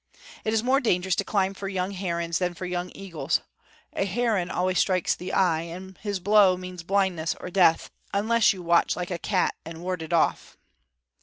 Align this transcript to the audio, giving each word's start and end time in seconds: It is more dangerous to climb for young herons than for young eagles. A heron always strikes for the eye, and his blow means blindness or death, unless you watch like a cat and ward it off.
It 0.43 0.51
is 0.51 0.63
more 0.63 0.79
dangerous 0.79 1.15
to 1.17 1.23
climb 1.23 1.53
for 1.53 1.67
young 1.67 1.91
herons 1.91 2.39
than 2.39 2.55
for 2.55 2.65
young 2.65 2.91
eagles. 2.95 3.41
A 3.93 4.05
heron 4.05 4.49
always 4.49 4.79
strikes 4.79 5.13
for 5.13 5.19
the 5.19 5.31
eye, 5.31 5.61
and 5.61 5.95
his 5.99 6.19
blow 6.19 6.57
means 6.57 6.81
blindness 6.81 7.35
or 7.39 7.51
death, 7.51 7.91
unless 8.11 8.51
you 8.51 8.63
watch 8.63 8.95
like 8.95 9.11
a 9.11 9.19
cat 9.19 9.53
and 9.63 9.83
ward 9.83 10.01
it 10.01 10.11
off. 10.11 10.57